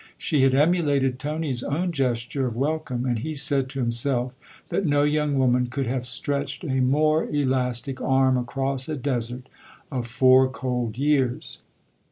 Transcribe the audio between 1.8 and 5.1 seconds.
gesture of welcome, and he said to himself that no